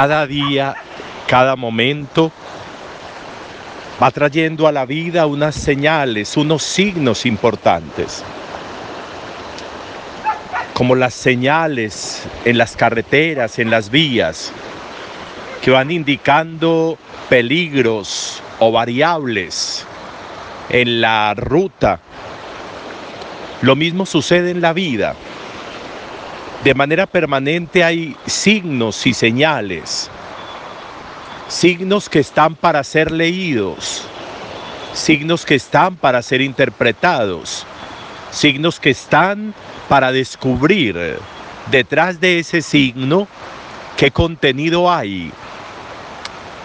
cada 0.00 0.26
día, 0.26 0.74
cada 1.26 1.56
momento, 1.56 2.32
va 4.02 4.10
trayendo 4.10 4.66
a 4.66 4.72
la 4.72 4.86
vida 4.86 5.26
unas 5.26 5.54
señales, 5.54 6.38
unos 6.38 6.62
signos 6.62 7.26
importantes, 7.26 8.24
como 10.72 10.94
las 10.94 11.12
señales 11.12 12.22
en 12.46 12.56
las 12.56 12.76
carreteras, 12.76 13.58
en 13.58 13.68
las 13.68 13.90
vías, 13.90 14.52
que 15.60 15.70
van 15.70 15.90
indicando 15.90 16.96
peligros 17.28 18.42
o 18.58 18.72
variables 18.72 19.84
en 20.70 21.02
la 21.02 21.34
ruta. 21.34 22.00
Lo 23.60 23.76
mismo 23.76 24.06
sucede 24.06 24.50
en 24.50 24.62
la 24.62 24.72
vida. 24.72 25.14
De 26.64 26.74
manera 26.74 27.06
permanente 27.06 27.82
hay 27.82 28.14
signos 28.26 29.06
y 29.06 29.14
señales. 29.14 30.10
Signos 31.48 32.08
que 32.08 32.18
están 32.18 32.54
para 32.54 32.84
ser 32.84 33.10
leídos, 33.10 34.04
signos 34.92 35.46
que 35.46 35.54
están 35.54 35.96
para 35.96 36.20
ser 36.22 36.42
interpretados, 36.42 37.66
signos 38.30 38.78
que 38.78 38.90
están 38.90 39.54
para 39.88 40.12
descubrir. 40.12 41.18
Detrás 41.70 42.20
de 42.20 42.38
ese 42.40 42.62
signo 42.62 43.26
qué 43.96 44.10
contenido 44.10 44.92
hay, 44.92 45.32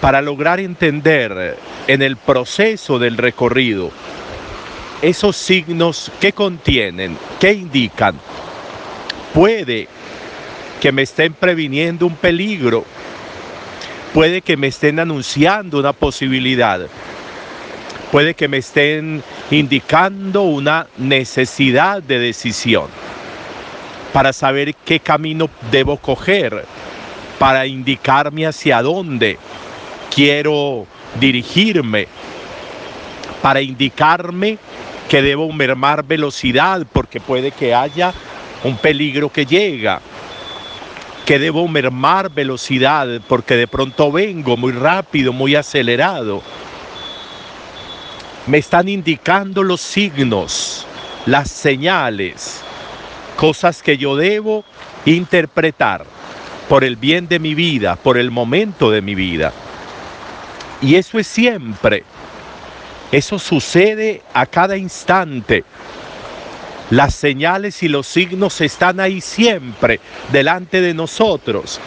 para 0.02 0.22
lograr 0.22 0.60
entender 0.60 1.58
en 1.88 2.02
el 2.02 2.18
proceso 2.18 3.00
del 3.00 3.18
recorrido 3.18 3.92
esos 5.02 5.36
signos 5.36 6.12
que 6.20 6.34
contienen, 6.34 7.18
que 7.40 7.54
indican, 7.54 8.16
puede 9.36 9.88
que 10.82 10.92
me 10.92 11.04
estén 11.04 11.34
previniendo 11.34 12.08
un 12.08 12.16
peligro, 12.16 12.86
Puede 14.16 14.42
que 14.42 14.56
me 14.56 14.68
estén 14.68 14.98
anunciando 15.02 15.78
una 15.78 15.92
posibilidad. 15.92 16.88
Puede 18.14 18.34
que 18.34 18.48
me 18.48 18.60
estén 18.60 19.22
indicando 19.52 20.44
una 20.44 20.88
necesidad 20.96 22.02
de 22.02 22.20
decisión 22.20 22.86
para 24.14 24.32
saber 24.32 24.74
qué 24.86 25.02
camino 25.02 25.50
debo 25.70 25.98
coger, 25.98 26.64
para 27.38 27.66
indicarme 27.66 28.48
hacia 28.48 28.82
dónde 28.82 29.38
quiero 30.16 30.88
dirigirme, 31.20 32.08
para 33.42 33.60
indicarme 33.60 34.58
que 35.10 35.22
debo 35.22 35.52
mermar 35.52 36.06
velocidad 36.06 36.88
porque 36.94 37.20
puede 37.20 37.52
que 37.52 37.76
haya 37.76 38.14
un 38.66 38.78
peligro 38.78 39.30
que 39.30 39.46
llega 39.46 40.02
que 41.24 41.38
debo 41.38 41.68
mermar 41.68 42.32
velocidad 42.32 43.08
porque 43.28 43.56
de 43.56 43.68
pronto 43.68 44.12
vengo 44.12 44.58
muy 44.58 44.72
rápido, 44.72 45.34
muy 45.34 45.56
acelerado. 45.56 46.42
Me 48.48 48.58
están 48.58 48.90
indicando 48.90 49.62
los 49.62 49.82
signos, 49.82 50.86
las 51.28 51.50
señales, 51.50 52.62
cosas 53.38 53.84
que 53.84 53.98
yo 53.98 54.16
debo 54.16 54.64
interpretar 55.06 56.06
por 56.68 56.84
el 56.84 56.96
bien 56.96 57.28
de 57.28 57.38
mi 57.40 57.54
vida, 57.54 57.96
por 57.96 58.18
el 58.18 58.32
momento 58.32 58.90
de 58.90 59.02
mi 59.02 59.14
vida. 59.14 59.54
Y 60.82 60.96
eso 60.96 61.20
es 61.20 61.28
siempre. 61.28 62.04
Eso 63.12 63.38
sucede 63.38 64.24
a 64.34 64.48
cada 64.48 64.76
instante. 64.76 65.64
Las 66.92 67.16
señales 67.16 67.82
y 67.84 67.88
los 67.88 68.06
signos 68.06 68.62
están 68.62 69.00
ahí 69.00 69.22
siempre 69.22 70.00
delante 70.32 70.82
de 70.82 70.94
nosotros. 70.94 71.80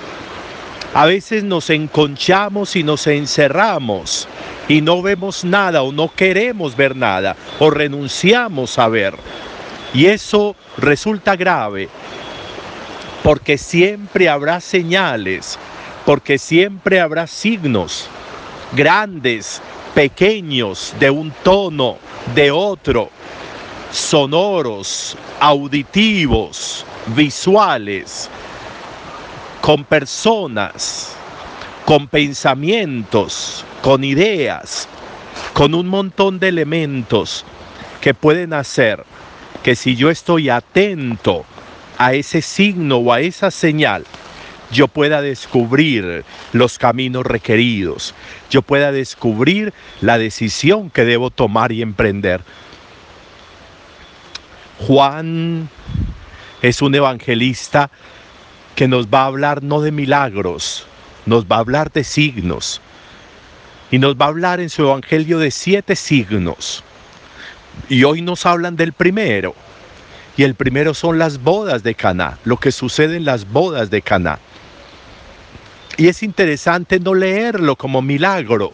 A 0.94 1.06
veces 1.06 1.44
nos 1.44 1.70
enconchamos 1.70 2.74
y 2.74 2.82
nos 2.82 3.06
encerramos 3.06 4.26
y 4.68 4.80
no 4.80 5.02
vemos 5.02 5.44
nada 5.44 5.82
o 5.82 5.92
no 5.92 6.12
queremos 6.12 6.76
ver 6.76 6.96
nada 6.96 7.36
o 7.58 7.70
renunciamos 7.70 8.78
a 8.78 8.88
ver. 8.88 9.14
Y 9.94 10.06
eso 10.06 10.56
resulta 10.76 11.36
grave 11.36 11.88
porque 13.22 13.58
siempre 13.58 14.28
habrá 14.28 14.60
señales, 14.60 15.58
porque 16.06 16.38
siempre 16.38 17.00
habrá 17.00 17.26
signos 17.26 18.08
grandes, 18.72 19.62
pequeños, 19.94 20.94
de 21.00 21.10
un 21.10 21.30
tono, 21.42 21.98
de 22.34 22.50
otro, 22.50 23.10
sonoros, 23.90 25.16
auditivos, 25.40 26.84
visuales, 27.14 28.28
con 29.60 29.84
personas, 29.84 31.14
con 31.84 32.06
pensamientos, 32.08 33.64
con 33.82 34.04
ideas, 34.04 34.88
con 35.52 35.74
un 35.74 35.88
montón 35.88 36.38
de 36.38 36.48
elementos 36.48 37.44
que 38.00 38.14
pueden 38.14 38.52
hacer 38.52 39.04
que 39.62 39.74
si 39.74 39.96
yo 39.96 40.10
estoy 40.10 40.48
atento 40.48 41.44
a 41.98 42.14
ese 42.14 42.42
signo 42.42 42.98
o 42.98 43.12
a 43.12 43.20
esa 43.20 43.50
señal, 43.50 44.04
yo 44.70 44.86
pueda 44.86 45.22
descubrir 45.22 46.24
los 46.52 46.78
caminos 46.78 47.24
requeridos, 47.24 48.14
yo 48.50 48.62
pueda 48.62 48.92
descubrir 48.92 49.72
la 50.00 50.18
decisión 50.18 50.90
que 50.90 51.04
debo 51.04 51.30
tomar 51.30 51.72
y 51.72 51.82
emprender. 51.82 52.42
Juan 54.86 55.68
es 56.62 56.82
un 56.82 56.94
evangelista 56.94 57.90
que 58.76 58.88
nos 58.88 59.08
va 59.08 59.22
a 59.22 59.26
hablar 59.26 59.62
no 59.62 59.80
de 59.80 59.90
milagros, 59.90 60.86
nos 61.26 61.46
va 61.46 61.56
a 61.56 61.60
hablar 61.60 61.90
de 61.92 62.04
signos. 62.04 62.80
Y 63.90 63.98
nos 63.98 64.16
va 64.16 64.26
a 64.26 64.28
hablar 64.28 64.60
en 64.60 64.68
su 64.68 64.82
evangelio 64.82 65.38
de 65.38 65.50
siete 65.50 65.96
signos. 65.96 66.84
Y 67.88 68.04
hoy 68.04 68.20
nos 68.20 68.44
hablan 68.44 68.76
del 68.76 68.92
primero. 68.92 69.54
Y 70.36 70.42
el 70.44 70.54
primero 70.54 70.94
son 70.94 71.18
las 71.18 71.42
bodas 71.42 71.82
de 71.82 71.94
Caná, 71.94 72.38
lo 72.44 72.58
que 72.58 72.70
sucede 72.70 73.16
en 73.16 73.24
las 73.24 73.50
bodas 73.50 73.90
de 73.90 74.02
Caná. 74.02 74.38
Y 75.96 76.06
es 76.06 76.22
interesante 76.22 77.00
no 77.00 77.14
leerlo 77.14 77.74
como 77.74 78.02
milagro, 78.02 78.72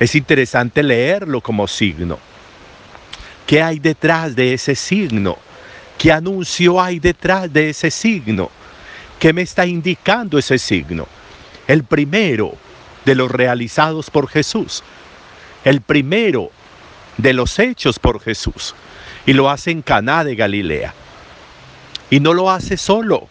es 0.00 0.16
interesante 0.16 0.82
leerlo 0.82 1.40
como 1.40 1.68
signo. 1.68 2.18
¿Qué 3.46 3.62
hay 3.62 3.78
detrás 3.78 4.34
de 4.34 4.54
ese 4.54 4.74
signo? 4.74 5.36
¿Qué 5.98 6.12
anuncio 6.12 6.80
hay 6.80 6.98
detrás 6.98 7.52
de 7.52 7.70
ese 7.70 7.90
signo? 7.90 8.50
¿Qué 9.18 9.32
me 9.32 9.42
está 9.42 9.66
indicando 9.66 10.38
ese 10.38 10.58
signo? 10.58 11.06
El 11.66 11.84
primero 11.84 12.56
de 13.04 13.14
los 13.14 13.30
realizados 13.30 14.10
por 14.10 14.28
Jesús. 14.28 14.82
El 15.64 15.80
primero 15.80 16.50
de 17.18 17.32
los 17.32 17.58
hechos 17.58 17.98
por 17.98 18.20
Jesús. 18.20 18.74
Y 19.26 19.32
lo 19.32 19.48
hace 19.48 19.70
en 19.70 19.82
Caná 19.82 20.24
de 20.24 20.34
Galilea. 20.34 20.94
Y 22.10 22.20
no 22.20 22.34
lo 22.34 22.50
hace 22.50 22.76
solo. 22.76 23.28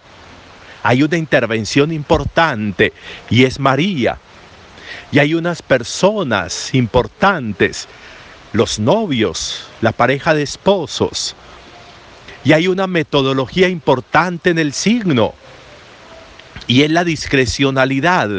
Hay 0.83 1.03
una 1.03 1.17
intervención 1.17 1.91
importante 1.91 2.93
y 3.29 3.43
es 3.43 3.59
María. 3.59 4.17
Y 5.11 5.19
hay 5.19 5.33
unas 5.33 5.61
personas 5.61 6.73
importantes 6.73 7.87
los 8.53 8.79
novios, 8.79 9.67
la 9.81 9.91
pareja 9.91 10.33
de 10.33 10.43
esposos. 10.43 11.35
Y 12.43 12.53
hay 12.53 12.67
una 12.67 12.87
metodología 12.87 13.69
importante 13.69 14.49
en 14.49 14.59
el 14.59 14.73
signo. 14.73 15.33
Y 16.67 16.83
es 16.83 16.91
la 16.91 17.03
discrecionalidad, 17.03 18.29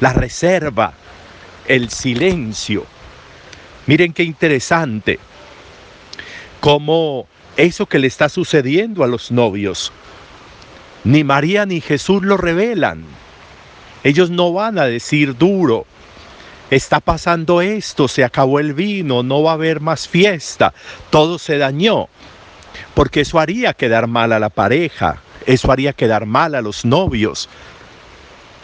la 0.00 0.12
reserva, 0.12 0.94
el 1.66 1.90
silencio. 1.90 2.86
Miren 3.86 4.12
qué 4.12 4.22
interesante 4.24 5.18
cómo 6.60 7.28
eso 7.56 7.86
que 7.86 7.98
le 7.98 8.06
está 8.06 8.28
sucediendo 8.28 9.04
a 9.04 9.06
los 9.06 9.30
novios, 9.30 9.92
ni 11.04 11.24
María 11.24 11.66
ni 11.66 11.80
Jesús 11.80 12.22
lo 12.22 12.36
revelan. 12.36 13.04
Ellos 14.02 14.30
no 14.30 14.52
van 14.52 14.78
a 14.78 14.86
decir 14.86 15.36
duro, 15.36 15.86
está 16.70 17.00
pasando 17.00 17.60
esto, 17.60 18.08
se 18.08 18.24
acabó 18.24 18.58
el 18.60 18.74
vino, 18.74 19.22
no 19.22 19.42
va 19.42 19.52
a 19.52 19.54
haber 19.54 19.80
más 19.80 20.08
fiesta, 20.08 20.74
todo 21.10 21.38
se 21.38 21.58
dañó, 21.58 22.08
porque 22.94 23.20
eso 23.20 23.38
haría 23.38 23.74
quedar 23.74 24.06
mal 24.06 24.32
a 24.32 24.38
la 24.38 24.50
pareja, 24.50 25.20
eso 25.46 25.70
haría 25.70 25.92
quedar 25.92 26.26
mal 26.26 26.54
a 26.54 26.60
los 26.62 26.84
novios. 26.84 27.48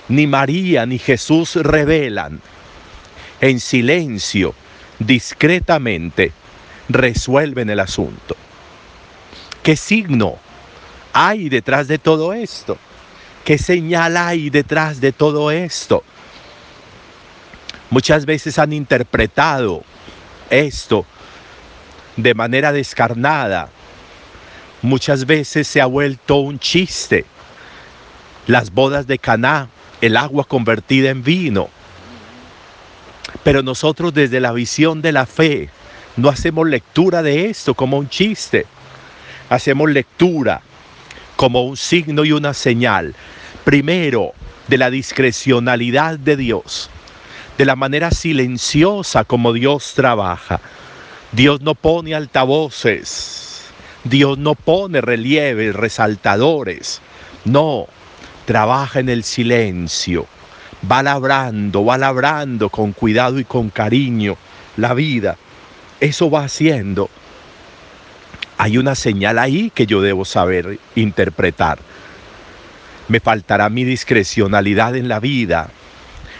Ni 0.08 0.26
María 0.26 0.84
ni 0.84 0.98
Jesús 0.98 1.54
revelan, 1.56 2.40
en 3.40 3.60
silencio, 3.60 4.54
discretamente, 4.98 6.32
resuelven 6.88 7.70
el 7.70 7.80
asunto. 7.80 8.36
¿Qué 9.62 9.76
signo 9.76 10.38
hay 11.12 11.48
detrás 11.48 11.86
de 11.86 11.98
todo 11.98 12.32
esto? 12.32 12.76
¿Qué 13.44 13.58
señal 13.58 14.16
hay 14.16 14.50
detrás 14.50 15.00
de 15.00 15.12
todo 15.12 15.50
esto? 15.50 16.04
Muchas 17.92 18.24
veces 18.24 18.58
han 18.58 18.72
interpretado 18.72 19.84
esto 20.48 21.04
de 22.16 22.32
manera 22.32 22.72
descarnada. 22.72 23.68
Muchas 24.80 25.26
veces 25.26 25.68
se 25.68 25.82
ha 25.82 25.84
vuelto 25.84 26.36
un 26.36 26.58
chiste. 26.58 27.26
Las 28.46 28.72
bodas 28.72 29.06
de 29.06 29.18
Caná 29.18 29.68
el 30.00 30.16
agua 30.16 30.44
convertida 30.44 31.10
en 31.10 31.22
vino. 31.22 31.68
Pero 33.44 33.62
nosotros 33.62 34.14
desde 34.14 34.40
la 34.40 34.52
visión 34.52 35.02
de 35.02 35.12
la 35.12 35.26
fe 35.26 35.68
no 36.16 36.30
hacemos 36.30 36.66
lectura 36.66 37.22
de 37.22 37.50
esto 37.50 37.74
como 37.74 37.98
un 37.98 38.08
chiste. 38.08 38.64
Hacemos 39.50 39.90
lectura 39.90 40.62
como 41.36 41.64
un 41.64 41.76
signo 41.76 42.24
y 42.24 42.32
una 42.32 42.54
señal. 42.54 43.14
Primero, 43.64 44.32
de 44.66 44.78
la 44.78 44.88
discrecionalidad 44.88 46.18
de 46.18 46.38
Dios, 46.38 46.88
de 47.58 47.64
la 47.64 47.76
manera 47.76 48.10
silenciosa 48.10 49.24
como 49.24 49.52
Dios 49.52 49.92
trabaja. 49.94 50.60
Dios 51.32 51.60
no 51.62 51.74
pone 51.74 52.14
altavoces, 52.14 53.64
Dios 54.04 54.38
no 54.38 54.54
pone 54.54 55.00
relieves, 55.00 55.74
resaltadores. 55.74 57.00
No, 57.44 57.86
trabaja 58.44 59.00
en 59.00 59.08
el 59.08 59.24
silencio, 59.24 60.26
va 60.90 61.02
labrando, 61.02 61.84
va 61.84 61.98
labrando 61.98 62.68
con 62.68 62.92
cuidado 62.92 63.38
y 63.38 63.44
con 63.44 63.70
cariño 63.70 64.36
la 64.76 64.94
vida. 64.94 65.36
Eso 66.00 66.30
va 66.30 66.44
haciendo. 66.44 67.08
Hay 68.58 68.78
una 68.78 68.94
señal 68.94 69.38
ahí 69.38 69.70
que 69.74 69.86
yo 69.86 70.00
debo 70.00 70.24
saber 70.24 70.78
interpretar. 70.94 71.78
Me 73.08 73.20
faltará 73.20 73.68
mi 73.68 73.84
discrecionalidad 73.84 74.96
en 74.96 75.08
la 75.08 75.18
vida. 75.20 75.70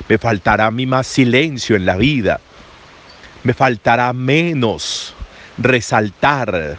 Me 0.08 0.18
faltará 0.18 0.70
mi 0.70 0.86
más 0.86 1.06
silencio 1.06 1.76
en 1.76 1.86
la 1.86 1.96
vida. 1.96 2.40
Me 3.42 3.54
faltará 3.54 4.12
menos 4.12 5.14
resaltar 5.58 6.76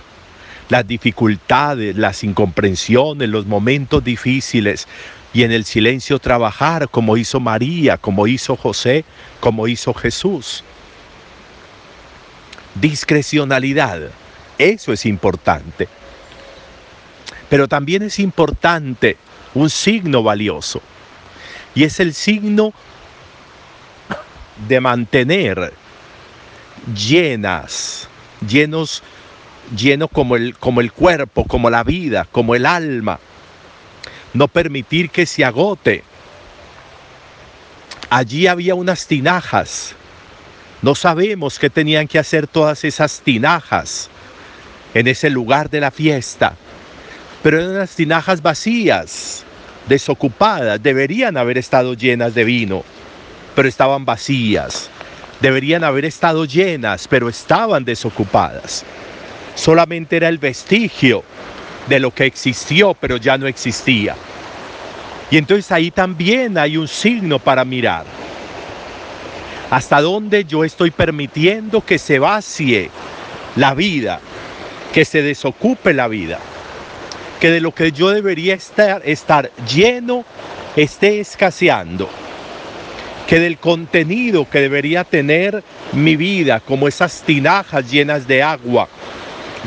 las 0.69 0.88
dificultades, 0.88 1.95
las 1.95 2.24
incomprensiones, 2.24 3.30
los 3.30 3.45
momentos 3.45 4.04
difíciles 4.04 4.88
y 5.33 5.44
en 5.44 5.51
el 5.51 5.65
silencio 5.65 6.19
trabajar 6.19 6.89
como 6.89 7.18
hizo 7.18 7.39
María, 7.39 7.98
como 7.98 8.27
hizo 8.27 8.56
José, 8.56 9.04
como 9.39 9.68
hizo 9.68 9.94
Jesús. 9.94 10.63
Discrecionalidad, 12.75 14.10
eso 14.57 14.94
es 14.94 15.06
importante. 15.06 15.88
Pero 17.50 17.68
también 17.68 18.04
es 18.04 18.19
importante 18.19 19.18
un 19.54 19.69
signo 19.69 20.24
valioso 20.24 20.81
y 21.75 21.83
es 21.83 22.00
el 22.00 22.13
signo 22.13 22.74
de 24.68 24.80
mantener 24.80 25.74
llenas, 26.96 28.08
llenos 28.48 29.04
lleno 29.76 30.08
como 30.08 30.36
el, 30.36 30.58
como 30.58 30.82
el 30.82 30.92
cuerpo, 30.92 31.46
como 31.46 31.70
la 31.70 31.84
vida, 31.84 32.28
como 32.32 32.56
el 32.56 32.66
alma. 32.66 33.20
No 34.34 34.48
permitir 34.48 35.10
que 35.10 35.26
se 35.26 35.46
agote. 35.46 36.04
Allí 38.10 38.48
había 38.48 38.76
unas 38.76 39.08
tinajas. 39.08 39.96
No 40.82 40.96
sabemos 40.96 41.60
qué 41.60 41.70
tenían 41.70 42.08
que 42.08 42.20
hacer 42.20 42.48
todas 42.48 42.84
esas 42.84 43.22
tinajas 43.22 44.10
en 44.94 45.08
ese 45.08 45.30
lugar 45.30 45.70
de 45.70 45.80
la 45.80 45.92
fiesta. 45.92 46.56
Pero 47.42 47.60
eran 47.60 47.72
unas 47.72 47.96
tinajas 47.96 48.42
vacías, 48.42 49.44
desocupadas. 49.88 50.82
Deberían 50.82 51.38
haber 51.38 51.58
estado 51.58 51.94
llenas 51.94 52.34
de 52.34 52.44
vino, 52.44 52.84
pero 53.56 53.68
estaban 53.68 54.06
vacías. 54.06 54.90
Deberían 55.42 55.84
haber 55.84 56.06
estado 56.06 56.46
llenas, 56.46 57.08
pero 57.08 57.30
estaban 57.30 57.84
desocupadas 57.84 58.86
solamente 59.56 60.18
era 60.18 60.30
el 60.30 60.38
vestigio 60.38 61.24
de 61.88 62.00
lo 62.00 62.12
que 62.12 62.26
existió, 62.26 62.94
pero 62.94 63.18
ya 63.18 63.38
no 63.38 63.48
existía. 63.48 64.16
Y 65.30 65.38
entonces 65.38 65.72
ahí 65.72 65.92
también 65.92 66.58
hay 66.58 66.78
un 66.78 66.88
signo 66.88 67.40
para 67.40 67.66
mirar. 67.66 68.06
Hasta 69.70 70.02
dónde 70.02 70.46
yo 70.46 70.64
estoy 70.64 70.92
permitiendo 70.92 71.82
que 71.82 71.98
se 71.98 72.20
vacíe 72.20 72.90
la 73.56 73.74
vida, 73.74 74.20
que 74.94 75.04
se 75.06 75.22
desocupe 75.24 75.94
la 75.94 76.08
vida, 76.08 76.40
que 77.40 77.50
de 77.50 77.60
lo 77.60 77.74
que 77.74 77.92
yo 77.92 78.10
debería 78.10 78.54
estar, 78.54 79.02
estar 79.04 79.52
lleno 79.66 80.24
esté 80.76 81.20
escaseando, 81.20 82.10
que 83.28 83.40
del 83.40 83.58
contenido 83.58 84.50
que 84.50 84.60
debería 84.60 85.04
tener 85.04 85.64
mi 85.94 86.16
vida, 86.16 86.60
como 86.60 86.88
esas 86.88 87.22
tinajas 87.22 87.90
llenas 87.90 88.28
de 88.28 88.44
agua, 88.44 88.90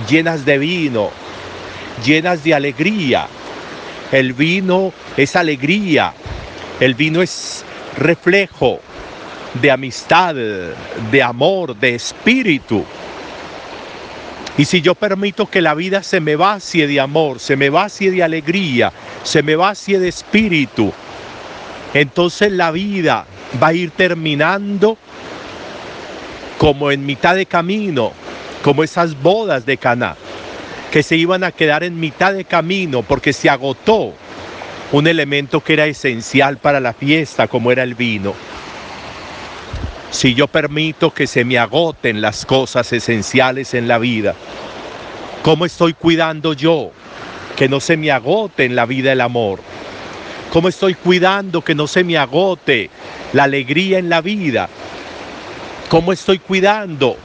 llenas 0.08 0.44
de 0.44 0.58
vino, 0.58 1.11
llenas 2.05 2.44
de 2.44 2.55
alegría. 2.55 3.26
El 4.12 4.35
vino 4.35 4.93
es 5.17 5.35
alegría, 5.37 6.12
el 6.81 6.94
vino 6.94 7.23
es 7.23 7.64
reflejo 7.97 8.81
de 9.61 9.70
amistad, 9.70 10.35
de 10.35 11.23
amor, 11.23 11.76
de 11.76 11.94
espíritu. 11.94 12.85
Y 14.58 14.64
si 14.64 14.81
yo 14.81 14.94
permito 14.94 15.47
que 15.47 15.61
la 15.61 15.75
vida 15.75 16.03
se 16.03 16.20
me 16.20 16.37
vacie 16.37 16.87
de 16.87 17.00
amor, 17.00 17.41
se 17.41 17.56
me 17.56 17.69
vacie 17.69 18.11
de 18.11 18.23
alegría, 18.23 18.93
se 19.23 19.43
me 19.43 19.56
vacie 19.56 19.99
de 19.99 20.08
espíritu, 20.08 20.93
entonces 21.93 22.53
la 22.53 22.70
vida 22.70 23.26
va 23.62 23.69
a 23.69 23.75
ir 23.75 23.90
terminando 23.90 24.98
como 26.58 26.90
en 26.90 27.04
mitad 27.04 27.34
de 27.34 27.46
camino, 27.46 28.12
como 28.62 28.82
esas 28.82 29.20
bodas 29.20 29.66
de 29.66 29.76
Caná, 29.76 30.16
que 30.90 31.02
se 31.02 31.16
iban 31.16 31.44
a 31.44 31.52
quedar 31.52 31.84
en 31.84 32.00
mitad 32.00 32.32
de 32.32 32.44
camino 32.44 33.02
porque 33.02 33.32
se 33.32 33.50
agotó 33.50 34.14
un 34.93 35.06
elemento 35.06 35.60
que 35.60 35.74
era 35.74 35.86
esencial 35.86 36.58
para 36.58 36.81
la 36.81 36.93
fiesta, 36.93 37.48
como 37.48 37.72
era 37.72 37.82
el 37.82 37.94
vino. 37.94 38.34
Si 40.10 40.34
yo 40.34 40.46
permito 40.46 41.12
que 41.12 41.26
se 41.26 41.44
me 41.44 41.58
agoten 41.58 42.20
las 42.20 42.46
cosas 42.46 42.93
esenciales 42.93 43.74
en 43.74 43.88
la 43.88 43.98
vida, 43.98 44.34
¿cómo 45.43 45.67
estoy 45.67 45.93
cuidando 45.93 46.53
yo 46.53 46.93
que 47.56 47.69
no 47.69 47.81
se 47.81 47.96
me 47.96 48.10
agote 48.10 48.65
en 48.65 48.76
la 48.76 48.86
vida 48.86 49.12
el 49.12 49.20
amor? 49.20 49.60
¿Cómo 50.56 50.70
estoy 50.70 50.94
cuidando 50.94 51.60
que 51.60 51.75
no 51.75 51.86
se 51.86 52.03
me 52.03 52.17
agote 52.17 52.89
la 53.34 53.44
alegría 53.44 53.98
en 53.98 54.08
la 54.08 54.22
vida? 54.22 54.70
¿Cómo 55.91 56.15
estoy 56.15 56.39
cuidando 56.39 57.19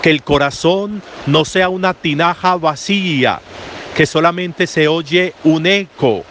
que 0.00 0.08
el 0.08 0.22
corazón 0.22 1.02
no 1.26 1.44
sea 1.44 1.68
una 1.68 1.92
tinaja 1.92 2.56
vacía, 2.56 3.42
que 3.94 4.06
solamente 4.06 4.66
se 4.66 4.88
oye 4.88 5.34
un 5.44 5.66
eco, 5.66 6.24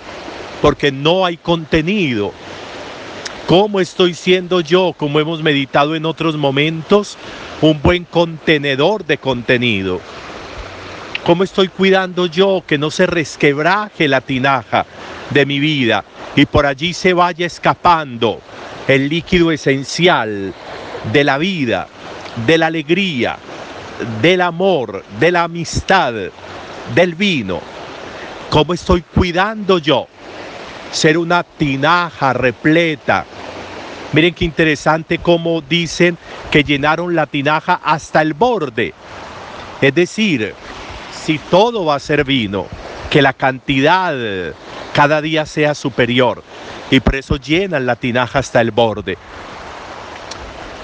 porque 0.59 0.91
no 0.91 1.23
hay 1.23 1.37
contenido. 1.37 2.33
¿Cómo 3.45 3.79
estoy 3.79 4.15
siendo 4.15 4.59
yo, 4.59 4.95
como 4.97 5.19
hemos 5.19 5.43
meditado 5.43 5.95
en 5.95 6.07
otros 6.07 6.35
momentos, 6.35 7.19
un 7.61 7.79
buen 7.79 8.05
contenedor 8.05 9.05
de 9.05 9.19
contenido? 9.19 10.01
¿Cómo 11.27 11.43
estoy 11.43 11.67
cuidando 11.67 12.25
yo 12.25 12.63
que 12.65 12.79
no 12.79 12.89
se 12.89 13.05
resquebraje 13.05 14.07
la 14.07 14.21
tinaja 14.21 14.87
de 15.29 15.45
mi 15.45 15.59
vida 15.59 16.03
y 16.35 16.45
por 16.45 16.65
allí 16.65 16.93
se 16.93 17.13
vaya 17.13 17.45
escapando 17.45 18.39
el 18.87 19.09
líquido 19.09 19.51
esencial 19.51 20.53
de 21.11 21.23
la 21.23 21.37
vida, 21.37 21.87
de 22.45 22.57
la 22.57 22.67
alegría, 22.67 23.37
del 24.21 24.41
amor, 24.41 25.03
de 25.19 25.31
la 25.31 25.43
amistad, 25.43 26.13
del 26.95 27.15
vino. 27.15 27.61
¿Cómo 28.49 28.73
estoy 28.73 29.01
cuidando 29.01 29.77
yo? 29.77 30.07
Ser 30.91 31.17
una 31.17 31.43
tinaja 31.43 32.33
repleta. 32.33 33.25
Miren 34.13 34.33
qué 34.33 34.45
interesante 34.45 35.19
cómo 35.19 35.61
dicen 35.61 36.17
que 36.49 36.63
llenaron 36.63 37.15
la 37.15 37.27
tinaja 37.27 37.79
hasta 37.83 38.21
el 38.21 38.33
borde. 38.33 38.93
Es 39.81 39.93
decir, 39.93 40.55
si 41.13 41.37
todo 41.37 41.85
va 41.85 41.95
a 41.95 41.99
ser 41.99 42.23
vino, 42.23 42.65
que 43.11 43.21
la 43.21 43.33
cantidad 43.33 44.15
cada 44.99 45.21
día 45.21 45.45
sea 45.45 45.75
superior. 45.75 46.43
Y 46.91 46.99
por 46.99 47.15
eso 47.15 47.37
llenan 47.37 47.85
la 47.85 47.95
tinaja 47.95 48.39
hasta 48.39 48.59
el 48.59 48.71
borde 48.71 49.17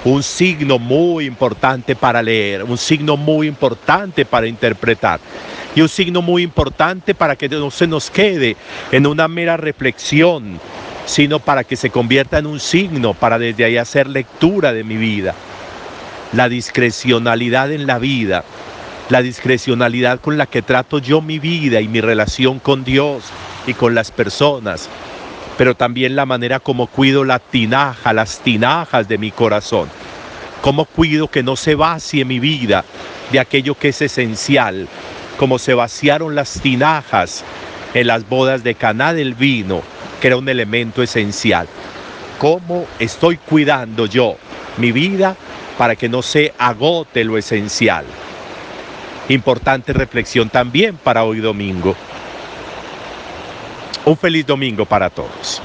un 0.05 0.23
signo 0.23 0.79
muy 0.79 1.25
importante 1.25 1.97
para 1.97 2.21
leer, 2.21 2.63
un 2.63 2.77
signo 2.77 3.17
muy 3.17 3.47
importante 3.47 4.23
para 4.23 4.47
interpretar 4.47 5.19
y 5.75 5.81
un 5.81 5.89
signo 5.89 6.21
muy 6.21 6.43
importante 6.43 7.13
para 7.13 7.35
que 7.35 7.49
no 7.49 7.69
se 7.71 7.87
nos 7.87 8.09
quede 8.09 8.55
en 8.91 9.05
una 9.05 9.27
mera 9.27 9.57
reflexión, 9.57 10.61
sino 11.05 11.39
para 11.39 11.65
que 11.65 11.75
se 11.75 11.89
convierta 11.89 12.37
en 12.37 12.45
un 12.45 12.61
signo 12.61 13.15
para 13.15 13.37
desde 13.37 13.65
ahí 13.65 13.75
hacer 13.77 14.07
lectura 14.07 14.71
de 14.71 14.85
mi 14.85 14.95
vida. 14.95 15.35
La 16.31 16.47
discrecionalidad 16.47 17.69
en 17.73 17.85
la 17.85 17.99
vida, 17.99 18.45
la 19.09 19.21
discrecionalidad 19.21 20.21
con 20.21 20.37
la 20.37 20.45
que 20.45 20.61
trato 20.61 20.99
yo 20.99 21.19
mi 21.19 21.37
vida 21.37 21.81
y 21.81 21.89
mi 21.89 21.99
relación 21.99 22.59
con 22.59 22.85
Dios 22.85 23.23
y 23.67 23.73
con 23.73 23.95
las 23.95 24.11
personas, 24.11 24.89
pero 25.57 25.75
también 25.75 26.15
la 26.15 26.25
manera 26.25 26.59
como 26.59 26.87
cuido 26.87 27.23
la 27.23 27.39
tinaja, 27.39 28.13
las 28.13 28.39
tinajas 28.39 29.07
de 29.07 29.17
mi 29.17 29.31
corazón. 29.31 29.89
Cómo 30.61 30.85
cuido 30.85 31.27
que 31.29 31.43
no 31.43 31.55
se 31.55 31.75
vacie 31.75 32.25
mi 32.25 32.39
vida 32.39 32.83
de 33.31 33.39
aquello 33.39 33.75
que 33.75 33.89
es 33.89 34.01
esencial, 34.01 34.87
como 35.37 35.59
se 35.59 35.73
vaciaron 35.73 36.35
las 36.35 36.61
tinajas 36.61 37.43
en 37.93 38.07
las 38.07 38.27
bodas 38.27 38.63
de 38.63 38.75
Caná 38.75 39.13
del 39.13 39.35
vino, 39.35 39.81
que 40.21 40.27
era 40.27 40.37
un 40.37 40.49
elemento 40.49 41.03
esencial. 41.03 41.67
cómo 42.39 42.85
estoy 42.99 43.37
cuidando 43.37 44.05
yo 44.05 44.37
mi 44.77 44.91
vida 44.91 45.35
para 45.77 45.95
que 45.95 46.09
no 46.09 46.21
se 46.21 46.53
agote 46.57 47.23
lo 47.23 47.37
esencial. 47.37 48.05
Importante 49.29 49.93
reflexión 49.93 50.49
también 50.49 50.97
para 50.97 51.23
hoy 51.23 51.39
domingo. 51.39 51.95
Un 54.05 54.15
feliz 54.15 54.45
domingo 54.45 54.85
para 54.85 55.09
todos. 55.09 55.64